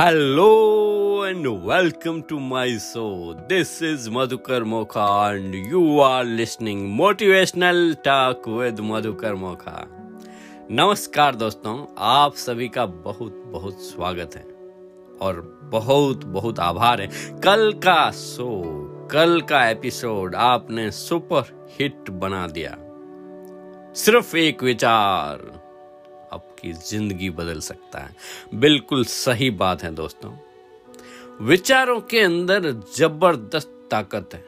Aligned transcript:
Hello 0.00 1.26
and 1.26 1.46
welcome 1.46 2.20
to 2.20 2.38
my 2.38 2.78
show 2.78 3.32
this 3.48 3.82
is 3.82 4.08
Madhukar 4.10 4.64
Mokha 4.64 5.06
and 5.34 5.54
you 5.54 5.98
are 6.00 6.24
listening 6.24 6.86
motivational 6.88 7.94
talk 8.04 8.48
with 8.48 8.80
Madhukar 8.80 9.34
Mokha 9.34 9.86
नमस्कार 10.70 11.34
दोस्तों, 11.34 11.76
आप 11.98 12.34
सभी 12.34 12.68
का 12.68 12.86
बहुत 12.86 13.42
बहुत 13.46 13.80
स्वागत 13.80 14.36
है 14.36 14.44
और 15.20 15.40
बहुत 15.72 16.24
बहुत 16.24 16.60
आभार 16.60 17.00
है। 17.00 17.08
कल 17.40 17.72
का 17.72 18.10
शो 18.10 18.62
कल 19.12 19.40
का 19.40 19.68
एपिसोड 19.68 20.34
आपने 20.34 20.90
सुपर 20.90 21.68
हिट 21.80 22.10
बना 22.10 22.46
दिया। 22.46 22.76
सिर्फ़ 23.94 24.36
एक 24.36 24.62
विचार 24.62 25.50
आपकी 26.32 26.72
ज़िंदगी 26.72 27.30
बदल 27.30 27.60
सकता 27.60 27.98
है। 27.98 28.16
बिल्कुल 28.54 29.04
सही 29.04 29.50
बात 29.50 29.82
है 29.82 29.94
दोस्तों। 29.94 30.32
विचारों 31.46 32.00
के 32.00 32.20
अंदर 32.20 32.70
ज़बरदस्त 32.96 33.88
ताकत 33.90 34.30
है। 34.34 34.44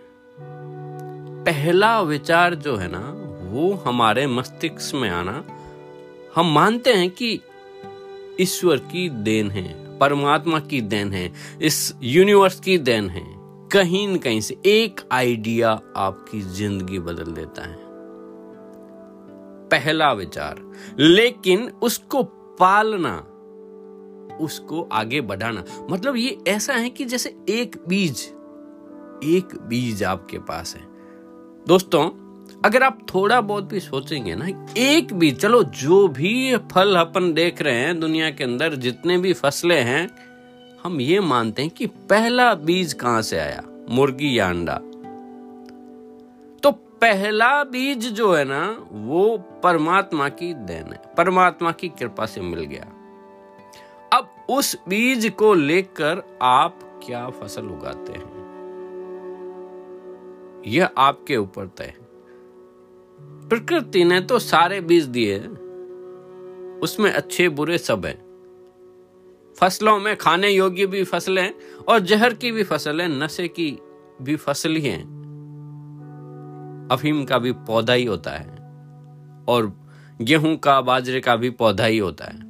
पहला 1.45 2.01
विचार 2.01 2.55
जो 2.55 2.77
है 2.77 2.89
ना, 2.93 3.15
वो 3.51 3.75
हमारे 3.75 4.27
मस्तिष्क 4.27 4.95
में 4.95 5.11
आना, 5.11 5.45
हम 6.35 6.53
मानते 6.53 6.93
हैं 6.93 7.11
कि 7.11 7.41
ईश्वर 8.41 8.77
की 8.77 9.09
देन 9.09 9.51
है, 9.51 9.99
परमात्मा 9.99 10.61
की 10.61 10.81
देन 10.81 11.13
है, 11.13 11.33
इस 11.63 11.95
यूनिवर्स 12.03 12.61
की 12.61 12.79
देन 12.79 13.09
है। 13.11 13.25
कहीं 13.73 14.09
न 14.09 14.17
कहीं 14.17 14.41
से 14.41 14.57
एक 14.67 15.01
आइडिया 15.13 15.81
आपकी 15.97 16.41
ज़िंदगी 16.41 16.99
बदल 16.99 17.33
देता 17.33 17.63
है। 17.63 17.80
पहला 19.71 20.13
विचार। 20.13 20.73
लेकिन 20.99 21.73
उसको 21.83 22.23
पालना, 22.61 23.17
उसको 24.45 24.89
आगे 24.93 25.21
बढ़ाना। 25.21 25.65
मतलब 25.91 26.17
ये 26.17 26.39
ऐसा 26.49 26.73
है 26.73 26.91
कि 26.91 27.05
जैसे 27.05 27.37
एक 27.49 27.85
बीज 27.89 28.35
एक 29.25 29.49
बीज 29.63 30.05
आपके 30.05 30.39
पास 30.39 30.75
है। 30.75 30.83
दोस्तों, 31.69 32.09
अगर 32.65 32.83
आप 32.83 33.07
थोड़ा 33.15 33.41
बहुत 33.41 33.65
भी 33.65 33.81
सोचेंगे 33.81 34.35
ना, 34.35 34.75
एक 34.77 35.15
भी 35.15 35.31
चलो 35.31 35.63
जो 35.63 36.09
भी 36.09 36.57
फल 36.57 36.97
अपन 36.97 37.33
देख 37.33 37.63
रहे 37.63 37.75
हैं 37.75 38.01
दुनिया 38.01 38.31
के 38.31 38.45
अंदर, 38.45 38.75
जितने 38.75 39.19
भी 39.19 39.33
फ़सलें 39.33 39.83
हैं, 39.83 40.11
हम 40.85 41.01
ये 41.01 41.21
मानते 41.21 41.63
हैं 41.63 41.71
कि 41.71 41.87
पहला 41.87 42.55
बीज 42.55 42.93
कहाँ 42.93 43.23
से 43.23 43.39
आया? 43.39 43.63
मुर्गी 43.91 44.39
या 44.39 44.49
अंडा। 44.49 44.81
पहला 47.01 47.65
बीज 47.65 48.13
जो 48.13 48.33
है 48.33 48.45
ना, 48.45 48.87
वो 48.93 49.39
परमात्मा 49.39 50.29
की 50.29 50.55
देन 50.55 50.85
है। 50.85 51.03
परमात्मा 51.17 51.73
की 51.73 51.89
कृपा 51.89 52.27
से 52.27 52.41
मिल 52.41 52.61
गया। 52.61 52.85
अब 54.13 54.47
उस 54.51 54.77
बीज 54.89 55.33
को 55.39 55.55
लेकर 55.55 56.39
आप 56.43 57.03
क्या 57.07 57.29
फ़सल 57.29 57.67
उगाते 57.67 58.13
हैं? 58.13 58.41
यह 60.67 60.91
आपके 60.99 61.37
ऊपर 61.37 61.67
तय 61.67 61.85
है। 61.85 61.97
प्रकृति 63.49 64.05
ने 64.05 64.21
तो 64.21 64.39
सारे 64.39 64.81
बीज 64.81 65.05
दिए 65.05 65.39
उसमें 66.83 67.13
अच्छे 67.13 67.49
बुरे 67.49 67.79
सब 67.79 68.07
हैं। 68.07 68.31
फ़सलों 69.61 69.99
में 69.99 70.17
खाने 70.17 70.51
योग्य 70.51 70.87
भी 70.87 71.05
फ़सलें 71.05 71.55
और 71.89 71.99
जहर 71.99 72.35
की 72.35 72.53
भी 72.53 72.65
फ़सलें 72.65 73.09
नशे 73.09 73.49
की 73.49 73.79
भी 74.23 74.37
फ़सल 74.37 74.71
ही 74.71 74.89
हैं। 74.89 75.20
अफीम 76.91 77.25
का 77.25 77.39
भी 77.39 77.53
पौधा 77.53 77.93
ही 77.93 78.05
होता 78.05 78.31
है 78.31 78.49
और 79.49 79.91
गेहूँ 80.21 80.57
का, 80.57 80.81
बाजरे 80.81 81.21
का 81.21 81.37
भी 81.37 81.51
पौधा 81.51 81.85
ही 81.85 81.99
होता 81.99 82.25
है। 82.25 82.41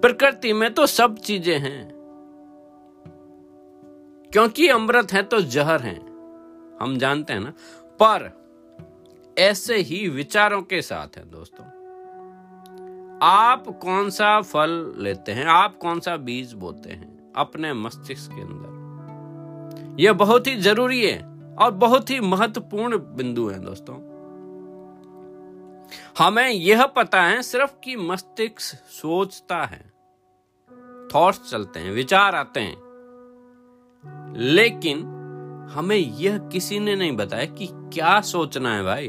प्रकृति 0.00 0.52
में 0.52 0.74
तो 0.74 0.86
सब 0.86 1.18
चीज़ें 1.18 1.58
हैं। 1.58 1.92
क्योंकि 4.32 4.68
अमृत 4.68 5.12
है 5.12 5.22
तो 5.22 5.40
जहर 5.40 5.80
है। 5.80 5.96
हम 6.82 6.96
जानते 6.96 7.32
हैं 7.32 7.40
ना। 7.40 7.52
पर 8.02 8.42
ऐसे 9.38 9.76
ही 9.76 10.08
विचारों 10.08 10.62
के 10.62 10.82
साथ 10.82 11.18
है 11.18 11.30
दोस्तों। 11.30 11.66
आप 13.22 13.64
कौन 13.68 14.10
सा 14.10 14.40
फल 14.40 14.94
लेते 14.98 15.32
हैं? 15.32 15.44
आप 15.44 15.76
कौन 15.76 16.00
सा 16.00 16.16
बीज 16.16 16.52
बोते 16.52 16.90
हैं? 16.90 17.32
अपने 17.36 17.72
मस्तिष्क 17.72 18.30
के 18.30 18.40
अंदर। 18.40 18.82
यह 20.00 20.12
बहुत 20.12 20.46
ही 20.46 20.56
ज़रूरी 20.56 21.06
है। 21.06 21.31
और 21.62 21.70
बहुत 21.70 22.10
ही 22.10 22.20
महत्वपूर्ण 22.20 22.98
बिंदु 22.98 23.48
है 23.48 23.58
दोस्तों। 23.58 24.12
हमें 26.18 26.48
यह 26.48 26.86
पता 26.86 27.22
है, 27.22 27.42
सिर्फ़ 27.42 27.80
कि 27.84 27.96
मस्तिष्क 27.96 28.60
सोचता 28.90 29.64
है 29.64 29.92
थॉट्स 31.14 31.50
चलते 31.50 31.80
हैं, 31.80 31.92
विचार 31.92 32.34
आते 32.34 32.60
हैं। 32.60 32.92
लेकिन 34.36 34.98
हमें 35.72 35.96
यह 35.96 36.38
किसी 36.38 36.78
ने 36.78 36.96
नहीं 36.96 37.12
बताया 37.12 37.44
कि 37.44 37.68
क्या 37.72 38.20
सोचना 38.20 38.74
है 38.74 38.82
भाई। 38.84 39.08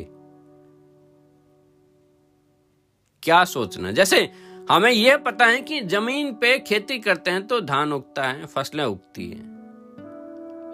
क्या 3.23 3.43
सोचना 3.45 3.87
है? 3.87 3.93
जैसे 3.93 4.31
हमें 4.71 4.91
यह 4.91 5.17
पता 5.17 5.45
है 5.45 5.61
कि 5.61 5.81
ज़मीन 5.81 6.33
पे 6.33 6.59
खेती 6.59 6.99
करते 6.99 7.31
हैं 7.31 7.47
तो 7.47 7.61
धान 7.61 7.93
उगता 7.93 8.23
है, 8.23 8.45
फ़सलें 8.45 8.85
उगती 8.85 9.31
हैं। 9.31 9.52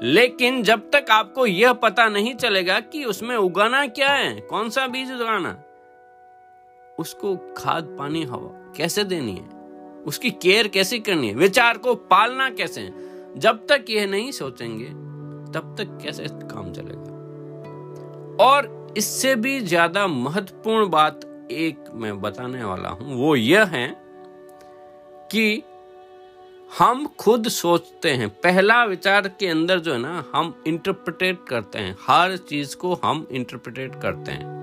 लेकिन 0.04 0.62
जब 0.64 0.90
तक 0.92 1.06
आपको 1.12 1.46
यह 1.46 1.74
पता 1.74 2.08
नहीं 2.10 2.34
चलेगा 2.36 2.80
कि 2.82 3.04
उसमें 3.06 3.36
उगाना 3.36 3.86
क्या 3.88 4.10
है, 4.10 4.40
कौन 4.42 4.70
सा 4.70 4.88
बीज 4.88 5.12
उगाना, 5.12 5.56
उसको 7.00 7.36
खाद 7.58 7.96
पानी 8.00 8.24
हवा 8.24 8.74
कैसे 8.78 9.04
देनी 9.04 9.32
है, 9.32 9.48
उसकी 10.04 10.32
केयर 10.32 10.68
कैसे 10.68 11.00
करनी 11.00 11.28
है, 11.28 11.34
विचार 11.36 11.78
को 11.78 11.96
पालना 11.96 12.50
कैसे 12.50 12.82
है, 12.82 13.40
जब 13.40 13.66
तक 13.68 13.86
यह 13.90 14.08
नहीं 14.08 14.32
सोचेंगे, 14.32 14.86
तब 15.54 15.76
तक 15.80 15.98
कैसे 16.04 16.28
काम 16.46 16.72
चलेगा। 16.72 17.18
और 18.44 18.94
इससे 18.98 19.36
भी 19.36 19.60
ज़्यादा 19.62 20.08
महत्वपूर्ण 20.08 20.90
बात 20.90 21.26
एक 21.52 21.84
मैं 21.94 22.20
बताने 22.22 22.64
वाला 22.64 22.90
हूँ, 22.90 23.16
वो 23.16 23.36
यह 23.36 23.64
है 23.66 23.88
कि 25.32 25.64
हम 26.78 27.06
खुद 27.06 27.48
सोचते 27.48 28.10
हैं। 28.10 28.30
पहला 28.30 28.86
विचार 28.86 29.28
के 29.28 29.48
अंदर 29.48 29.80
जो 29.80 29.94
है 29.94 30.00
ना, 30.00 30.26
हम 30.36 30.64
इंटरप्रिटेट 30.68 31.40
करते 31.50 31.80
हैं। 31.80 31.98
हर 32.08 32.38
चीज़ 32.38 32.76
को 32.76 33.00
हम 33.04 33.28
इंटरप्रिटेट 33.32 33.96
करते 34.02 34.32
हैं। 34.32 34.60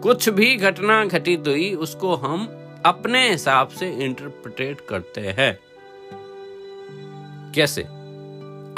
कुछ 0.00 0.28
भी 0.28 0.56
घटना 0.56 1.04
घटित 1.04 1.44
हुई, 1.46 1.74
उसको 1.74 2.14
हम 2.14 2.48
अपने 2.86 3.30
हिसाब 3.30 3.68
से 3.68 3.90
इंटरप्रिटेट 3.92 4.80
करते 4.80 5.20
हैं। 5.20 5.58
कैसे? 7.52 7.82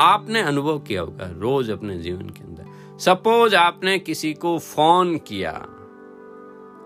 आपने 0.01 0.41
अनुभव 0.41 0.79
किया 0.79 1.01
होगा 1.01 1.31
रोज 1.31 1.71
अपने 1.71 1.99
जीवन 1.99 2.31
के 2.31 2.45
अंदर। 2.45 2.99
सपोज़ 2.99 3.57
आपने 3.57 3.99
किसी 3.99 4.35
को 4.35 4.59
फ़ोन 4.59 5.19
किया 5.19 5.53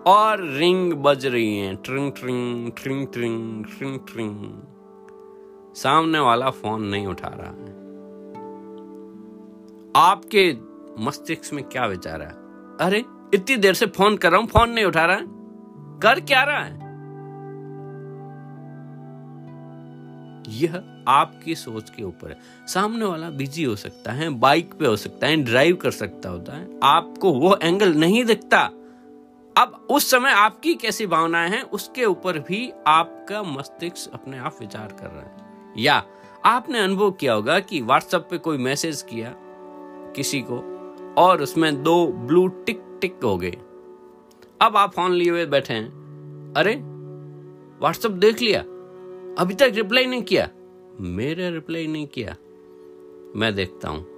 और 0.07 0.53
रिंग 0.57 0.93
बज 0.93 1.25
रही 1.25 1.57
है। 1.57 1.75
ट्रिंग 1.75 2.11
ट्रिंग 2.11 2.71
ट्रिंग 2.71 3.07
ट्रिंग 3.07 3.65
ट्रिंग 3.65 3.99
ट्रिंग 3.99 4.74
सामने 5.75 6.19
वाला 6.19 6.49
फ़ोन 6.49 6.83
नहीं 6.83 7.07
उठा 7.07 7.27
रहा 7.27 7.49
है। 7.49 7.75
आपके 9.95 10.57
मस्तिष्क 10.99 11.53
में 11.53 11.63
क्या 11.63 11.85
विचार 11.85 12.21
है? 12.21 12.31
अरे, 12.77 13.05
इतनी 13.33 13.55
देर 13.57 13.73
से 13.73 13.85
फ़ोन 13.85 14.17
कर 14.17 14.31
रहा 14.31 14.39
हूँ, 14.39 14.47
फ़ोन 14.47 14.69
नहीं 14.69 14.85
उठा 14.85 15.05
रहा 15.05 15.15
है। 15.15 15.25
कर 15.99 16.19
क्या 16.19 16.43
रहा 16.43 16.59
है? 16.59 16.85
यह 20.49 21.03
आपकी 21.07 21.55
सोच 21.55 21.89
के 21.89 22.03
ऊपर 22.03 22.29
है। 22.29 22.39
सामने 22.67 23.05
वाला 23.05 23.29
बिज़ी 23.29 23.63
हो 23.63 23.75
सकता 23.75 24.11
है, 24.11 24.29
बाइक 24.29 24.73
पे 24.73 24.87
हो 24.87 24.95
सकता 24.95 25.27
है, 25.27 25.37
ड्राइव 25.37 25.75
कर 25.75 25.91
सकता 25.91 26.29
होता 26.29 26.53
है। 26.53 26.79
आपको 26.83 27.33
वो 27.33 27.55
एंगल 27.61 27.93
नहीं 27.93 28.25
दिखता। 28.25 28.69
अब 29.57 29.87
उस 29.91 30.11
समय 30.11 30.31
आपकी 30.31 30.75
कैसी 30.75 31.07
भावनाएँ 31.07 31.49
हैं, 31.49 31.61
उसके 31.61 32.05
ऊपर 32.05 32.39
भी 32.39 32.71
आपका 32.87 33.43
मस्तिष्क 33.43 34.11
अपने 34.13 34.37
आप 34.37 34.57
विचार 34.59 34.87
कर 34.99 35.07
रहा 35.07 35.21
है। 35.21 35.44
या 35.77 36.03
आपने 36.45 36.79
अनुभव 36.79 37.11
किया 37.11 37.33
होगा 37.33 37.59
कि 37.59 37.81
व्हाट्सएप 37.81 38.27
पे 38.31 38.37
कोई 38.37 38.57
मैसेज 38.57 39.01
किया 39.01 39.35
किसी 40.15 40.41
को 40.41 40.75
और 41.17 41.41
उसमें 41.41 41.83
दो 41.83 42.07
ब्लू 42.07 42.47
टिक 42.47 42.97
टिक 43.01 43.19
हो 43.23 43.37
गए। 43.37 43.57
अब 44.61 44.77
आप 44.77 44.93
फ़ोन 44.93 45.11
लिए 45.11 45.29
हुए 45.29 45.45
बैठे 45.45 45.73
हैं। 45.73 45.89
अरे 46.57 46.75
व्हाट्सएप 47.79 48.11
देख 48.11 48.41
लिया। 48.41 48.59
अभी 49.41 49.53
तक 49.53 49.71
रिप्लाई 49.75 50.05
नहीं 50.05 50.21
किया। 50.21 50.49
मेरे 51.01 51.51
रिप्लाई 51.51 51.87
नहीं 51.87 52.07
किया। 52.07 52.35
मैं 53.35 53.55
देखता 53.55 53.89
हूँ। 53.89 54.15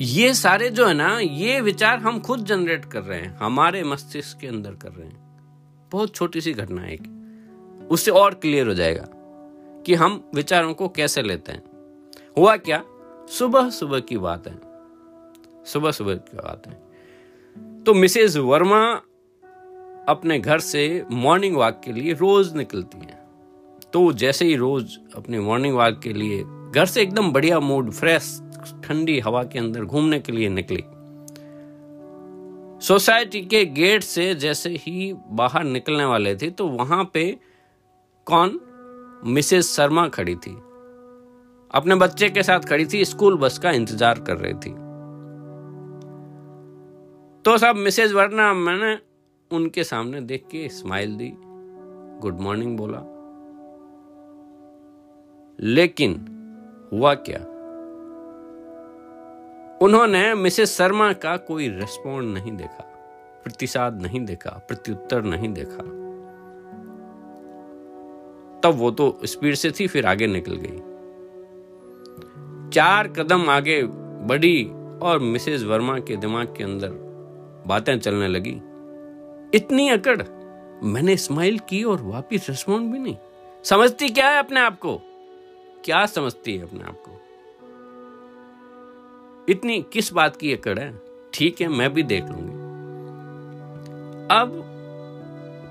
ये 0.00 0.34
सारे 0.34 0.70
जो 0.70 0.86
है 0.86 0.94
ना, 0.94 1.18
ये 1.18 1.60
विचार 1.60 1.98
हम 1.98 2.20
खुद 2.20 2.44
जनरेट 2.44 2.84
कर 2.84 3.02
रहे 3.02 3.20
हैं। 3.20 3.36
हमारे 3.36 3.84
मस्तिष्क 3.84 4.38
के 4.40 4.46
अंदर 4.46 4.70
कर 4.70 4.88
रहे 4.88 5.06
हैं। 5.06 5.32
बहुत 5.92 6.14
छोटी 6.14 6.40
सी 6.40 6.52
घटना 6.52 6.82
है 6.82 7.21
उससे 7.92 8.10
और 8.10 8.34
क्लियर 8.34 8.66
हो 8.66 8.74
जाएगा 8.74 9.06
कि 9.86 9.94
हम 9.94 10.30
विचारों 10.34 10.74
को 10.74 10.88
कैसे 10.88 11.22
लेते 11.22 11.52
हैं। 11.52 11.62
हुआ 12.38 12.56
क्या? 12.56 12.84
सुबह 13.28 13.70
सुबह 13.70 14.00
की 14.00 14.18
बात 14.18 14.46
है। 14.48 14.58
सुबह 15.64 15.90
सुबह 15.90 16.14
की 16.14 16.36
बात 16.36 16.66
है। 16.66 16.92
तो 17.84 17.94
मिसेज 17.94 18.36
वर्मा 18.36 19.02
अपने 20.08 20.38
घर 20.38 20.58
से 20.58 21.04
मॉर्निंग 21.10 21.56
वॉक 21.56 21.80
के 21.84 21.92
लिए 21.92 22.12
रोज 22.12 22.56
निकलती 22.56 22.98
हैं। 22.98 23.22
तो 23.92 24.12
जैसे 24.12 24.44
ही 24.44 24.56
रोज 24.56 24.98
अपने 25.16 25.40
मॉर्निंग 25.40 25.74
वॉक 25.74 26.00
के 26.02 26.12
लिए 26.12 26.42
घर 26.74 26.86
से 26.86 27.02
एकदम 27.02 27.32
बढ़िया 27.32 27.60
मूड 27.60 27.90
फ्रेश 27.90 28.42
ठंडी 28.84 29.20
हवा 29.20 29.44
के 29.44 29.58
अंदर 29.58 29.84
घूमने 29.84 30.20
के 30.20 30.32
लिए 30.32 30.48
निकली। 30.48 30.84
सोसाइटी 32.86 33.40
के 33.40 33.64
गेट 33.64 34.02
से 34.02 34.34
जैसे 34.34 34.70
ही 34.70 35.14
बाहर 35.30 35.64
निकलने 35.64 36.04
वाले 36.04 36.36
थे 36.36 36.50
तो 36.50 36.66
वहाँ 36.66 37.10
पे 37.14 37.38
कौन? 38.26 38.60
मिसेस 39.24 39.76
शर्मा 39.76 40.08
खड़ी 40.08 40.34
थी। 40.34 40.52
अपने 41.70 41.94
बच्चे 41.94 42.28
के 42.28 42.42
साथ 42.42 42.60
खड़ी 42.60 42.86
थी, 42.86 43.04
स्कूल 43.04 43.36
बस 43.36 43.58
का 43.58 43.70
इंतज़ार 43.70 44.20
कर 44.20 44.36
रही 44.36 44.54
थी। 44.54 44.70
तो 47.44 47.56
सब 47.58 47.76
मिसेज 47.76 48.12
वर्ना 48.12 48.52
मैंने 48.54 48.98
उनके 49.50 49.84
सामने 49.84 50.20
देख 50.20 50.46
के 50.50 50.68
स्माइल 50.68 51.16
दी, 51.16 51.32
गुड 52.20 52.40
मॉर्निंग 52.40 52.76
बोला। 52.76 52.98
लेकिन 55.58 56.14
हुआ 56.92 57.14
क्या? 57.14 57.38
उन्होंने 59.82 60.34
मिसेस 60.34 60.76
शर्मा 60.76 61.12
का 61.12 61.36
कोई 61.36 61.68
रेस्पॉन्ड 61.68 62.34
नहीं 62.34 62.52
देखा, 62.52 62.84
प्रतिसाद 63.44 64.00
नहीं 64.02 64.24
देखा, 64.24 64.50
प्रत्युत्तर 64.68 65.22
नहीं 65.22 65.52
देखा। 65.54 66.01
तब 68.62 68.74
वो 68.74 68.90
तो 68.90 69.20
स्पीड 69.24 69.54
से 69.54 69.70
थी, 69.70 69.86
फिर 69.86 70.06
आगे 70.06 70.26
निकल 70.26 70.56
गई। 70.56 70.78
चार 72.70 73.08
कदम 73.08 73.50
आगे 73.50 73.82
बढ़ी 74.26 74.64
और 75.02 75.18
मिसेस 75.18 75.62
वर्मा 75.62 75.98
के 75.98 76.16
दिमाग 76.16 76.54
के 76.56 76.64
अंदर 76.64 76.88
बातें 77.66 77.98
चलने 77.98 78.28
लगी। 78.28 78.60
इतनी 79.54 79.88
अकड़, 79.88 80.22
मैंने 80.84 81.16
स्माइल 81.16 81.58
की 81.58 81.84
और 81.84 82.02
वापिस 82.02 82.50
रिस्पॉन्ड 82.50 82.92
भी 82.92 82.98
नहीं। 82.98 83.16
समझती 83.64 84.08
क्या 84.08 84.28
है 84.28 84.38
अपने 84.38 84.60
आप 84.60 84.78
को? 84.78 85.00
क्या 85.84 86.06
समझती 86.06 86.56
है 86.56 86.62
अपने 86.62 86.84
आप 86.84 87.02
को? 87.08 87.18
इतनी 89.48 89.86
किस 89.92 90.12
बात 90.12 90.36
की 90.36 90.52
अकड़ 90.52 90.78
है? 90.78 91.00
ठीक 91.32 91.60
है, 91.60 91.68
मैं 91.68 91.94
भी 91.94 92.02
देख 92.02 92.24
लूँगी। 92.24 92.62
अब 94.30 94.64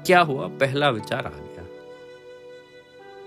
क्या 0.05 0.21
हुआ? 0.21 0.47
पहला 0.47 0.89
विचार 0.89 1.25
आ 1.25 1.29
गया। 1.29 1.50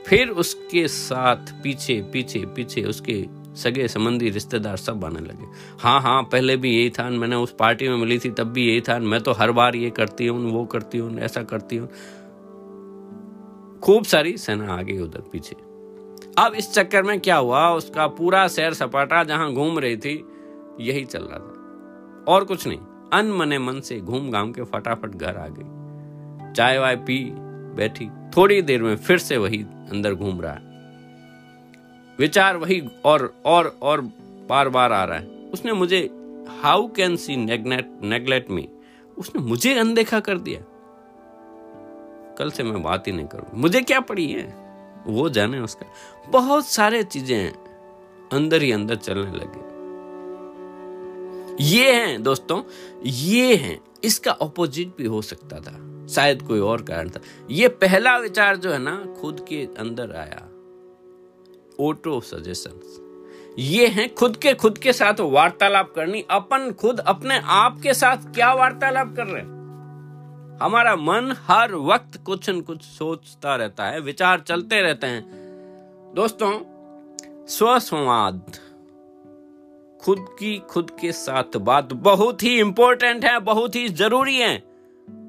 फिर 0.07 0.29
उसके 0.29 0.89
साथ 0.89 1.37
पीछे 1.63 2.01
पीछे 2.13 2.39
पीछे 2.39 2.83
उसके 2.83 3.27
सगे 3.57 3.89
संबंधी 3.89 4.31
रिश्तेदार 4.31 4.77
सब 4.77 5.05
आने 5.05 5.21
लगे। 5.21 5.47
हाँ 5.81 6.01
हाँ 6.01 6.23
पहले 6.23 6.57
भी 6.57 6.77
यही 6.77 6.91
था, 6.91 7.11
मैंने 7.11 7.37
उस 7.37 7.55
पार्टी 7.59 7.89
में 7.89 7.97
मिली 7.97 8.19
थी, 8.19 8.31
तब 8.31 8.45
भी 8.45 8.69
यही 8.69 8.81
था, 8.81 8.99
मैं 8.99 9.21
तो 9.21 9.33
हर 9.33 9.53
बार 9.53 9.77
ये 9.77 9.91
करती 9.91 10.27
हूँ, 10.27 10.51
वो 10.51 10.65
करती 10.65 10.99
हूँ, 10.99 11.19
ऐसा 11.19 11.43
करती 11.43 11.77
हूँ। 11.77 11.89
खूब 13.81 14.05
सारी 14.05 14.37
सेना 14.37 14.75
आ 14.75 14.83
गई 14.83 14.99
उधर 14.99 15.21
पीछे। 15.21 15.57
अब 16.39 16.55
इस 16.55 16.73
चक्कर 16.73 17.03
में 17.03 17.21
क्या 17.21 17.37
हुआ, 17.37 17.71
उसका 17.71 18.07
पूरा 18.07 18.49
सैर 18.49 18.75
सपाटा 18.75 19.25
जहाँ 19.25 19.53
घूम 19.53 19.79
रही 19.79 19.97
थी, 19.97 20.25
यही 20.81 21.05
चल 21.05 21.23
रहा 21.23 21.39
था। 21.39 22.25
और 22.29 22.45
कुछ 22.45 22.67
नहीं 22.67 22.79
अन 23.13 23.33
मने 23.33 23.59
मन 23.59 23.81
से 23.81 24.01
घूम 24.01 24.31
घाम 24.31 24.53
के 24.53 24.63
फटाफट 24.63 25.09
घर 25.09 25.37
आ 25.37 25.47
गई। 25.49 26.53
चाय 26.53 26.79
वाय 26.79 26.97
पी, 26.97 27.31
बैठी। 27.77 28.09
थोड़ी 28.37 28.61
देर 28.63 28.83
में 28.83 28.97
फिर 28.97 29.19
से 29.19 29.37
वही 29.37 29.63
अंदर 29.91 30.15
घूम 30.15 30.41
रहा 30.41 30.53
है। 30.53 30.73
विचार 32.19 32.57
वही 32.57 32.81
और 33.05 33.35
और 33.45 33.79
और 33.83 34.01
बार 34.49 34.69
बार 34.69 34.93
आ 34.93 35.05
रहा 35.05 35.19
है। 35.19 35.27
उसने 35.53 35.73
मुझे 35.73 35.99
how 36.63 36.87
can 36.89 37.17
she 37.17 37.37
neglect 37.37 38.51
me 38.51 38.69
उसने 39.17 39.43
मुझे 39.43 39.75
अनदेखा 39.75 40.21
कर 40.21 40.39
दिया। 40.39 40.61
कल 42.39 42.51
से 42.51 42.63
मैं 42.63 42.83
बात 42.83 43.07
ही 43.07 43.13
नहीं 43.13 43.27
करूँ 43.27 43.47
मुझे 43.55 43.81
क्या 43.81 44.01
पड़ी 44.01 44.31
है? 44.33 44.45
वो 45.07 45.29
जाने 45.29 45.59
उसका। 45.59 45.87
बहुत 46.31 46.67
सारे 46.67 47.03
चीज़ें 47.03 47.53
अंदर 48.33 48.63
ही 48.63 48.73
अंदर 48.73 48.97
चलने 48.97 49.39
लगे। 49.39 49.63
ये 51.65 51.93
हैं 51.95 52.23
दोस्तों, 52.23 52.63
ये 53.07 53.57
हैं। 53.57 53.79
इसका 54.05 54.33
ऑपोजिट 54.33 54.97
भी 54.99 55.07
हो 55.07 55.23
सकता 55.23 55.61
था। 55.61 55.79
शायद 56.15 56.43
कोई 56.43 56.61
और 56.61 56.83
कारण 56.83 57.09
था। 57.09 57.21
ये 57.51 57.69
पहला 57.69 58.17
विचार 58.17 58.57
जो 58.57 58.71
है 58.71 58.79
ना, 58.79 59.15
खुद 59.21 59.47
के 59.49 59.69
अंदर 59.79 60.17
आया। 60.17 60.49
ऑटो 61.81 62.21
सजेशन 62.21 63.01
ये 63.59 63.87
हैं 63.87 64.15
खुद 64.15 64.37
के 64.37 64.55
खुद 64.55 64.79
के 64.79 64.93
साथ 64.93 65.21
वार्तालाप 65.21 65.93
करनी। 65.97 66.25
अपन 66.31 66.73
खुद 66.73 67.01
अपने 67.01 67.41
आप 67.45 67.81
के 67.83 67.95
साथ 67.95 68.17
क्या 68.17 68.53
वार्तालाप 68.55 69.15
कर 69.17 69.27
रहे 69.27 69.43
हैं? 69.43 69.55
हमारा 70.63 70.97
मन 70.97 71.35
हर 71.39 71.75
वक्त 71.75 72.25
कुछ 72.25 72.51
न 72.51 72.61
कुछ 72.61 72.83
सोचता 72.83 73.57
रहता 73.57 73.85
है, 73.85 74.01
विचार 74.01 74.41
चलते 74.41 74.83
रहते 74.83 75.07
हैं। 75.07 75.25
दोस्तों, 76.15 76.61
स्वसंवाद। 77.47 78.53
खुद 80.01 80.27
की, 80.39 80.59
खुद 80.59 80.91
के 81.01 81.13
साथ 81.13 81.57
बात 81.57 81.93
बहुत 81.93 82.43
ही 82.43 82.61
इंपॉर्टेंट 82.61 83.25
है, 83.25 83.39
बहुत 83.39 83.77
ही 83.77 83.89
ज़रूरी 83.89 84.37
है। 84.37 84.74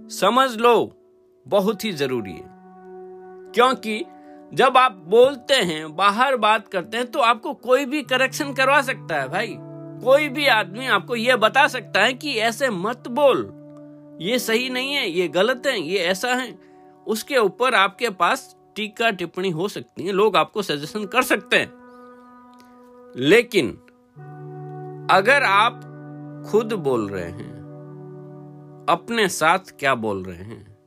समझ 0.09 0.55
लो, 0.57 0.97
बहुत 1.47 1.83
ही 1.83 1.91
ज़रूरी 1.91 2.31
है। 2.31 2.55
क्योंकि 3.53 4.05
जब 4.53 4.77
आप 4.77 4.91
बोलते 4.91 5.53
हैं, 5.53 5.95
बाहर 5.95 6.37
बात 6.37 6.67
करते 6.67 6.97
हैं 6.97 7.11
तो 7.11 7.19
आपको 7.19 7.53
कोई 7.53 7.85
भी 7.85 8.03
करेक्शन 8.03 8.53
करवा 8.53 8.81
सकता 8.81 9.15
है 9.15 9.29
भाई। 9.29 9.55
कोई 10.05 10.29
भी 10.29 10.47
आदमी 10.47 10.87
आपको 10.87 11.15
यह 11.15 11.35
बता 11.35 11.67
सकता 11.67 12.01
है 12.01 12.13
कि 12.13 12.35
ऐसे 12.35 12.69
मत 12.69 13.07
बोल। 13.07 13.51
ये 14.21 14.39
सही 14.39 14.69
नहीं 14.69 14.93
है, 14.93 15.09
ये 15.09 15.27
गलत 15.27 15.63
है, 15.67 15.81
ये 15.81 15.99
ऐसा 15.99 16.27
है। 16.27 16.59
उसके 17.07 17.37
ऊपर 17.37 17.73
आपके 17.73 18.09
पास 18.09 18.55
टीका 18.75 19.09
टिप्पणी 19.09 19.49
हो 19.49 19.67
सकती 19.67 20.05
है, 20.05 20.11
लोग 20.11 20.35
आपको 20.35 20.61
सजेशन 20.61 21.05
कर 21.05 21.21
सकते 21.21 21.55
हैं। 21.57 21.73
लेकिन 23.17 23.71
अगर 25.11 25.43
आप 25.43 25.81
खुद 26.51 26.73
बोल 26.73 27.09
रहे 27.09 27.29
हैं 27.29 27.54
अपने 28.89 29.29
साथ 29.29 29.59
क्या 29.59 29.95
बोल 29.95 30.23
रहे 30.23 30.35
हैं? 30.35 30.77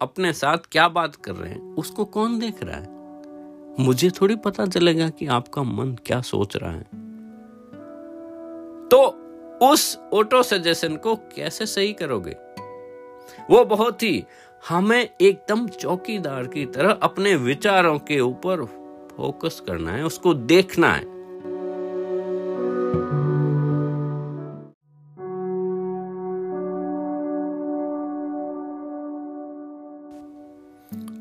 अपने 0.00 0.32
साथ 0.32 0.58
क्या 0.72 0.88
बात 0.88 1.16
कर 1.16 1.32
रहे 1.32 1.50
हैं? 1.50 1.74
उसको 1.74 2.04
कौन 2.04 2.38
देख 2.38 2.62
रहा 2.62 2.76
है? 2.76 2.98
मुझे 3.86 4.10
थोड़ी 4.10 4.36
पता 4.36 4.66
चलेगा 4.66 5.08
कि 5.08 5.26
आपका 5.26 5.62
मन 5.62 5.96
क्या 6.06 6.20
सोच 6.20 6.56
रहा 6.56 6.72
है। 6.72 6.82
तो 8.88 9.06
उस 9.62 9.98
ऑटो 10.14 10.42
सजेशन 10.42 10.96
को 10.96 11.16
कैसे 11.16 11.66
सही 11.66 11.92
करोगे? 11.92 12.36
वो 13.50 13.64
बहुत 13.64 14.02
ही 14.02 14.24
हमें 14.68 15.08
एकदम 15.20 15.68
चौकीदार 15.68 16.46
की 16.46 16.66
तरह 16.66 16.90
अपने 16.90 17.36
विचारों 17.36 17.98
के 17.98 18.20
ऊपर 18.20 18.64
फोकस 19.16 19.62
करना 19.66 19.92
है, 19.92 20.04
उसको 20.04 20.34
देखना 20.34 20.92
है। 20.92 21.17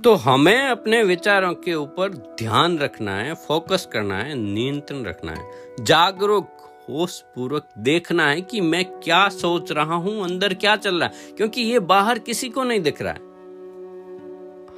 तो 0.07 0.15
हमें 0.15 0.67
अपने 0.67 1.03
विचारों 1.03 1.53
के 1.53 1.73
ऊपर 1.73 2.09
ध्यान 2.13 2.79
रखना 2.79 3.15
है, 3.15 3.33
फोकस 3.33 3.89
करना 3.93 4.17
है, 4.17 4.35
नियंत्रण 4.35 5.03
रखना 5.03 5.31
है, 5.31 5.51
जागरूक 5.81 6.45
होश 6.89 7.23
पूर्वक 7.35 7.67
देखना 7.77 8.27
है 8.27 8.41
कि 8.41 8.61
मैं 8.61 8.85
क्या 8.85 9.29
सोच 9.29 9.71
रहा 9.71 9.95
हूँ, 9.95 10.23
अंदर 10.23 10.53
क्या 10.53 10.75
चल 10.75 10.95
रहा 10.95 11.09
है, 11.09 11.31
क्योंकि 11.31 11.61
ये 11.61 11.79
बाहर 11.79 12.19
किसी 12.19 12.49
को 12.49 12.63
नहीं 12.63 12.79
दिख 12.79 13.01
रहा 13.01 13.13
है। 13.13 13.19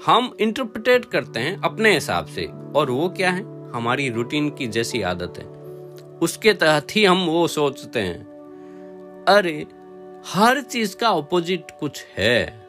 हम 0.06 0.38
इंटरप्रिटेट 0.40 1.06
करते 1.06 1.40
हैं 1.40 1.62
अपने 1.62 1.94
हिसाब 1.94 2.26
से, 2.26 2.50
और 2.76 2.92
वो 2.92 3.10
क्या 3.10 3.32
है? 3.32 3.72
हमारी 3.72 4.10
रूटीन 4.10 4.50
की 4.50 4.68
जैसी 4.68 5.02
आदत 5.02 5.34
है। 5.38 5.46
उसके 6.18 6.54
तहत 6.54 6.88
ही 6.92 7.06
हम 7.06 7.26
वो 7.26 7.48
सोचते 7.48 8.00
हैं, 8.00 8.26
अरे, 9.28 9.68
हर 10.28 10.62
चीज़ 10.62 10.98
का 10.98 11.12
ऑपोजिट 11.12 11.64
कुछ 11.80 12.06
है, 12.18 12.68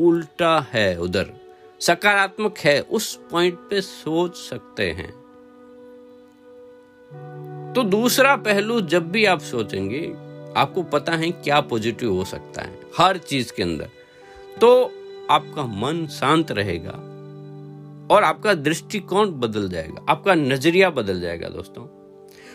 उल्टा 0.00 0.66
है 0.72 1.00
उधर। 1.00 1.43
सकारात्मक 1.80 2.58
है, 2.58 2.80
उस 2.80 3.14
पॉइंट 3.30 3.58
पे 3.70 3.80
सोच 3.80 4.36
सकते 4.36 4.90
हैं। 4.90 5.12
तो 7.72 7.82
दूसरा 7.82 8.36
पहलू 8.36 8.80
जब 8.80 9.10
भी 9.10 9.24
आप 9.24 9.40
सोचेंगे, 9.40 10.06
आपको 10.56 10.82
पता 10.82 11.12
है 11.12 11.30
क्या 11.30 11.60
पॉजिटिव 11.60 12.12
हो 12.12 12.24
सकता 12.24 12.62
है, 12.62 12.78
हर 12.98 13.18
चीज़ 13.18 13.52
के 13.52 13.62
अंदर। 13.62 13.88
तो 14.60 14.84
आपका 15.30 15.64
मन 15.64 16.06
शांत 16.06 16.52
रहेगा 16.52 16.92
और 18.14 18.24
आपका 18.24 18.54
दृष्टिकोण 18.54 19.30
बदल 19.30 19.68
जाएगा, 19.68 20.04
आपका 20.08 20.34
नज़रिया 20.34 20.90
बदल 20.90 21.20
जाएगा 21.20 21.48
दोस्तों। 21.48 21.86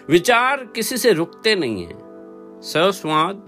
विचार 0.10 0.66
किसी 0.66 0.98
से 0.98 1.12
रुकते 1.12 1.56
नहीं 1.56 1.86
है। 1.86 1.98
सस्वाद 2.62 3.46